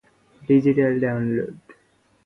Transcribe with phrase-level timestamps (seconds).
[0.47, 1.53] Digital download